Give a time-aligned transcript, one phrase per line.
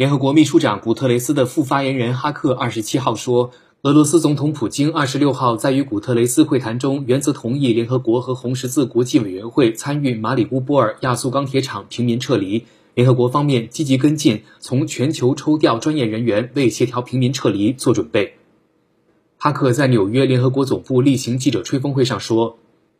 [0.00, 3.50] 联合国秘书长古特雷斯的副发言人哈克二十七号说，
[3.82, 12.64] 俄罗斯总统普京二十六号在与古特雷斯会谈中，原则同意联合国和红十字国际委员会参与马里乌波尔亚速钢铁厂平民撤离。
[12.94, 18.36] 联合国方面积极跟进，从全球抽调专业人员，为协调平民撤离做准备。
[19.36, 22.56] 哈克在纽约联合国总部例行记者吹风会上说。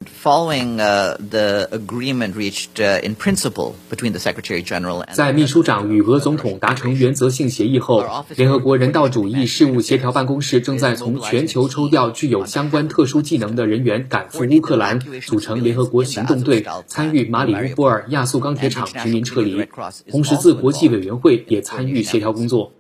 [0.07, 8.03] Following the agreement reached in principle between the Secretary General，在秘书长与俄总统达成原则性协议后，
[8.35, 19.67] 联合国人道主义事务协调办公室正在从全球抽调具有相关特殊技能的人员赶赴乌克兰，组成联合国行动队，参与马里乌波尔亚速钢铁厂平民撤离。
[20.11, 22.73] 红十字国际委员会也参与协调工作。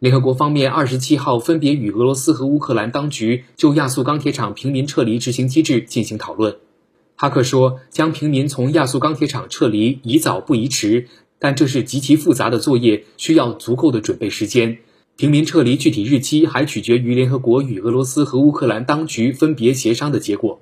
[0.00, 6.56] 联合国方面二十七号分别与俄罗斯和乌克兰当局就亚速钢铁厂平民撤离执行机制进行讨论。
[7.16, 11.08] 哈克说，将平民从亚速钢铁厂撤离宜早不宜迟，
[11.38, 14.78] 但这是极其复杂的作业，需要足够的准备时间。
[15.16, 20.60] 平民撤离具体日期还取决于联合国与俄罗斯和乌克兰当局分别协商的结果。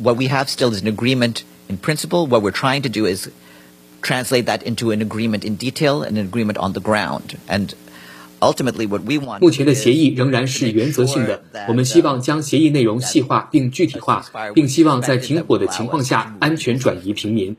[0.00, 2.28] What we have still is an agreement in principle.
[2.28, 3.28] What we're trying to do is
[4.00, 7.34] translate that into an agreement in detail and an agreement on the ground.
[7.48, 7.70] And
[9.39, 17.55] 目前的协议仍然是原则性的，我们希望将协议内容细化并具体化，并希望在停火的情况下安全转移平民。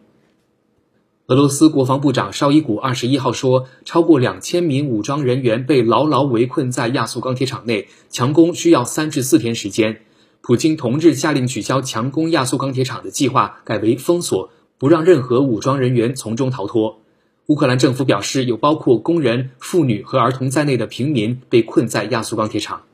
[1.26, 10.02] 俄罗斯国防部长绍伊古二十一号说，超过两千名武装人员被牢牢围困在亚速钢铁厂内，强攻需要三至四天时间。
[10.42, 17.00] 普京同日下令取消强攻亚速钢铁厂的计划，改为封锁，不让任何武装人员从中逃脱。
[17.48, 22.84] 乌克兰政府表示，有包括工人、妇女和儿童在内的平民被困在亚速钢铁厂。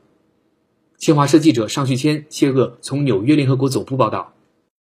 [0.97, 4.33] 新华社记者尚旭谦、谢鄂从纽约联合国总部报道。